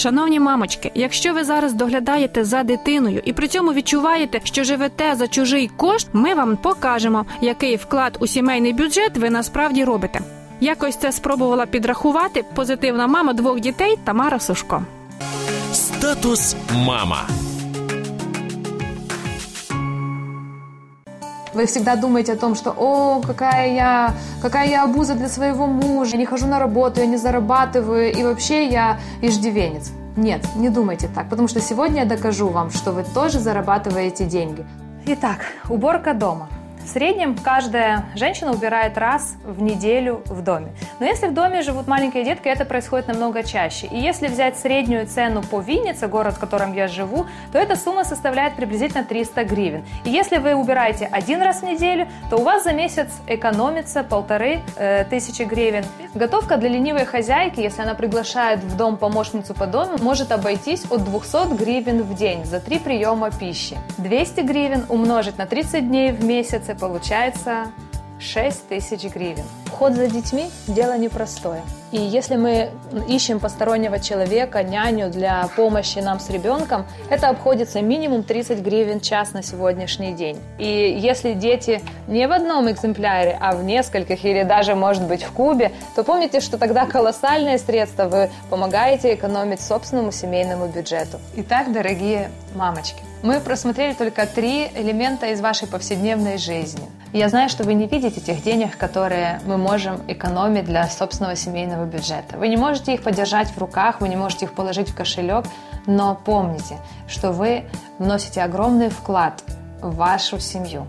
Шановні 0.00 0.40
мамочки, 0.40 0.92
якщо 0.94 1.34
ви 1.34 1.44
зараз 1.44 1.72
доглядаєте 1.72 2.44
за 2.44 2.62
дитиною 2.62 3.22
і 3.24 3.32
при 3.32 3.48
цьому 3.48 3.72
відчуваєте, 3.72 4.40
що 4.44 4.64
живете 4.64 5.14
за 5.14 5.28
чужий 5.28 5.70
кошт, 5.76 6.08
ми 6.12 6.34
вам 6.34 6.56
покажемо, 6.56 7.26
який 7.40 7.76
вклад 7.76 8.16
у 8.20 8.26
сімейний 8.26 8.72
бюджет 8.72 9.16
ви 9.16 9.30
насправді 9.30 9.84
робите. 9.84 10.20
Якось 10.60 10.96
це 10.96 11.12
спробувала 11.12 11.66
підрахувати 11.66 12.44
позитивна 12.54 13.06
мама 13.06 13.32
двох 13.32 13.60
дітей 13.60 13.98
Тамара 14.04 14.40
Сушко. 14.40 14.82
Статус 15.72 16.56
мама. 16.86 17.28
Вы 21.54 21.66
всегда 21.66 21.96
думаете 21.96 22.32
о 22.32 22.36
том, 22.36 22.54
что 22.54 22.70
«О, 22.76 23.20
какая 23.26 23.74
я, 23.74 24.14
какая 24.40 24.68
я 24.68 24.84
обуза 24.84 25.14
для 25.14 25.28
своего 25.28 25.66
мужа, 25.66 26.12
я 26.12 26.18
не 26.18 26.26
хожу 26.26 26.46
на 26.46 26.58
работу, 26.58 27.00
я 27.00 27.06
не 27.06 27.16
зарабатываю, 27.16 28.12
и 28.12 28.22
вообще 28.22 28.68
я 28.68 28.98
иждивенец». 29.20 29.90
Нет, 30.16 30.44
не 30.56 30.70
думайте 30.70 31.08
так, 31.14 31.28
потому 31.28 31.48
что 31.48 31.60
сегодня 31.60 32.00
я 32.00 32.04
докажу 32.04 32.48
вам, 32.48 32.70
что 32.70 32.92
вы 32.92 33.04
тоже 33.04 33.38
зарабатываете 33.38 34.24
деньги. 34.24 34.64
Итак, 35.06 35.38
уборка 35.68 36.14
дома– 36.14 36.48
в 36.84 36.88
среднем 36.88 37.36
каждая 37.36 38.06
женщина 38.14 38.52
убирает 38.52 38.98
раз 38.98 39.34
в 39.44 39.62
неделю 39.62 40.22
в 40.26 40.42
доме. 40.42 40.72
Но 40.98 41.06
если 41.06 41.26
в 41.26 41.34
доме 41.34 41.62
живут 41.62 41.86
маленькие 41.86 42.24
детки, 42.24 42.48
это 42.48 42.64
происходит 42.64 43.08
намного 43.08 43.42
чаще. 43.42 43.86
И 43.86 43.98
если 43.98 44.28
взять 44.28 44.58
среднюю 44.58 45.06
цену 45.06 45.42
по 45.42 45.60
Виннице, 45.60 46.08
город, 46.08 46.34
в 46.34 46.38
котором 46.38 46.72
я 46.72 46.88
живу, 46.88 47.26
то 47.52 47.58
эта 47.58 47.76
сумма 47.76 48.04
составляет 48.04 48.56
приблизительно 48.56 49.04
300 49.04 49.44
гривен. 49.44 49.84
И 50.04 50.10
если 50.10 50.38
вы 50.38 50.54
убираете 50.54 51.08
один 51.10 51.42
раз 51.42 51.60
в 51.60 51.64
неделю, 51.64 52.08
то 52.30 52.38
у 52.38 52.42
вас 52.42 52.64
за 52.64 52.72
месяц 52.72 53.08
экономится 53.26 54.02
полторы 54.02 54.60
э, 54.76 55.04
тысячи 55.04 55.42
гривен. 55.42 55.84
Готовка 56.14 56.56
для 56.56 56.68
ленивой 56.68 57.04
хозяйки, 57.04 57.60
если 57.60 57.82
она 57.82 57.94
приглашает 57.94 58.64
в 58.64 58.76
дом 58.76 58.96
помощницу 58.96 59.54
по 59.54 59.66
дому, 59.66 59.98
может 60.00 60.32
обойтись 60.32 60.84
от 60.90 61.04
200 61.04 61.54
гривен 61.56 62.02
в 62.02 62.14
день 62.14 62.44
за 62.44 62.60
три 62.60 62.78
приема 62.78 63.30
пищи. 63.30 63.76
200 63.98 64.40
гривен 64.40 64.86
умножить 64.88 65.38
на 65.38 65.46
30 65.46 65.86
дней 65.86 66.12
в 66.12 66.24
месяц 66.24 66.69
получается 66.74 67.72
6 68.20 68.68
тысяч 68.68 69.04
гривен. 69.04 69.44
Уход 69.66 69.94
за 69.94 70.08
детьми– 70.08 70.50
дело 70.68 70.96
непростое. 70.98 71.62
И 71.90 71.98
если 71.98 72.36
мы 72.36 72.70
ищем 73.08 73.40
постороннего 73.40 73.98
человека, 73.98 74.62
няню 74.62 75.10
для 75.10 75.48
помощи 75.56 75.98
нам 75.98 76.20
с 76.20 76.30
ребенком, 76.30 76.86
это 77.08 77.28
обходится 77.30 77.80
минимум 77.80 78.22
30 78.22 78.60
гривен 78.60 79.00
час 79.00 79.32
на 79.32 79.42
сегодняшний 79.42 80.12
день. 80.12 80.38
И 80.58 80.98
если 81.00 81.32
дети 81.32 81.80
не 82.06 82.28
в 82.28 82.32
одном 82.32 82.70
экземпляре, 82.70 83.36
а 83.40 83.56
в 83.56 83.64
нескольких 83.64 84.24
или 84.24 84.44
даже, 84.44 84.74
может 84.74 85.02
быть, 85.04 85.22
в 85.22 85.32
кубе, 85.32 85.72
то 85.96 86.04
помните, 86.04 86.40
что 86.40 86.58
тогда 86.58 86.86
колоссальные 86.86 87.58
средства 87.58 88.04
вы 88.04 88.30
помогаете 88.50 89.14
экономить 89.14 89.60
собственному 89.60 90.12
семейному 90.12 90.68
бюджету. 90.68 91.18
Итак, 91.36 91.72
дорогие 91.72 92.30
мамочки, 92.54 93.02
мы 93.22 93.40
просмотрели 93.40 93.94
только 93.94 94.26
три 94.26 94.68
элемента 94.76 95.26
из 95.26 95.40
вашей 95.40 95.66
повседневной 95.66 96.38
жизни. 96.38 96.88
Я 97.12 97.28
знаю, 97.28 97.48
что 97.48 97.64
вы 97.64 97.74
не 97.74 97.88
видите 97.88 98.20
тех 98.20 98.40
денег, 98.40 98.76
которые 98.76 99.40
мы 99.44 99.56
можем 99.56 100.00
экономить 100.06 100.64
для 100.64 100.86
собственного 100.86 101.34
семейного 101.34 101.84
бюджета. 101.84 102.38
Вы 102.38 102.46
не 102.46 102.56
можете 102.56 102.94
их 102.94 103.02
подержать 103.02 103.48
в 103.48 103.58
руках, 103.58 104.00
вы 104.00 104.08
не 104.08 104.14
можете 104.14 104.44
их 104.44 104.52
положить 104.52 104.90
в 104.90 104.94
кошелек, 104.94 105.44
но 105.86 106.14
помните, 106.14 106.76
что 107.08 107.32
вы 107.32 107.64
вносите 107.98 108.42
огромный 108.42 108.90
вклад 108.90 109.42
в 109.80 109.96
вашу 109.96 110.38
семью 110.38 110.86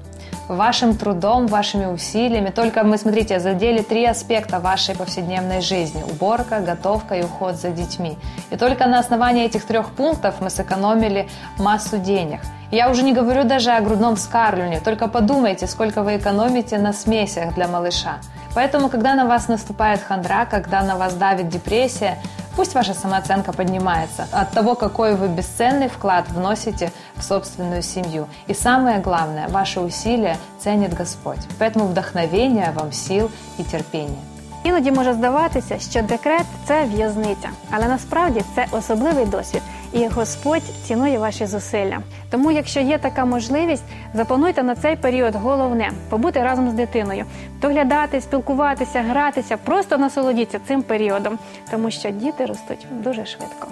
вашим 0.47 0.96
трудом, 0.96 1.47
вашими 1.47 1.85
усилиями. 1.85 2.50
Только 2.50 2.84
мы, 2.84 2.97
смотрите, 2.97 3.40
задели 3.40 3.81
три 3.81 4.06
аспекта 4.06 4.59
вашей 4.59 4.96
повседневной 4.96 5.62
жизни. 5.62 6.03
Уборка, 6.03 6.59
готовка 6.59 7.16
и 7.16 7.24
уход 7.24 7.56
за 7.56 7.69
детьми. 7.69 8.18
И 8.50 8.57
только 8.57 8.88
на 8.88 9.00
основании 9.00 9.46
этих 9.46 9.66
трех 9.66 9.91
пунктов 9.91 10.35
мы 10.41 10.50
сэкономили 10.50 11.28
массу 11.57 11.97
денег. 11.97 12.40
Я 12.72 12.90
уже 12.90 13.03
не 13.03 13.13
говорю 13.13 13.44
даже 13.44 13.72
о 13.72 13.81
грудном 13.81 14.16
вскармливании. 14.16 14.80
Только 14.80 15.07
подумайте, 15.07 15.68
сколько 15.68 16.03
вы 16.03 16.18
экономите 16.18 16.78
на 16.78 16.94
смесях 16.94 17.53
для 17.56 17.68
малыша. 17.68 18.19
Поэтому, 18.53 18.90
когда 18.90 19.13
на 19.13 19.25
вас 19.25 19.47
наступает 19.47 20.01
хандра, 20.01 20.46
когда 20.46 20.81
на 20.81 20.96
вас 20.96 21.13
давит 21.13 21.50
депрессия, 21.50 22.18
Пусть 22.61 22.75
ваша 22.75 22.94
самооценка 22.94 23.53
поднимается 23.53 24.27
от 24.31 24.51
того, 24.51 24.75
какой 24.75 25.16
вы 25.16 25.29
бесценный 25.29 25.89
вклад 25.89 26.29
вносите 26.29 26.91
в 27.16 27.23
собственную 27.23 27.81
семью. 27.81 28.27
И 28.45 28.53
самое 28.53 28.99
главное, 28.99 29.47
ваши 29.47 29.79
усилия 29.79 30.38
ценит 30.59 30.94
Господь. 30.94 31.39
Поэтому 31.57 31.88
вдохновения 31.88 32.71
вам 32.75 32.91
сил 32.91 33.31
и 33.57 33.63
терпения. 33.63 34.21
Іноді 34.63 34.91
може 34.91 35.13
здаватися, 35.13 35.79
що 35.79 36.01
декрет 36.01 36.45
це 36.66 36.85
в'язниця, 36.85 37.49
але 37.72 37.88
насправді 37.88 38.41
це 38.55 38.66
особливий 38.72 39.25
досвід, 39.25 39.61
і 39.94 40.07
Господь 40.07 40.63
цінує 40.83 41.19
ваші 41.19 41.45
зусилля. 41.45 41.99
Тому, 42.29 42.51
якщо 42.51 42.79
є 42.79 42.97
така 42.97 43.25
можливість, 43.25 43.83
заплануйте 44.13 44.63
на 44.63 44.75
цей 44.75 44.95
період 44.95 45.35
головне 45.35 45.91
побути 46.09 46.44
разом 46.44 46.69
з 46.69 46.73
дитиною, 46.73 47.25
доглядати, 47.61 48.21
спілкуватися, 48.21 49.01
гратися, 49.01 49.57
просто 49.57 49.97
насолодіться 49.97 50.59
цим 50.67 50.81
періодом, 50.81 51.39
тому 51.71 51.91
що 51.91 52.09
діти 52.09 52.45
ростуть 52.45 52.88
дуже 53.03 53.25
швидко. 53.25 53.67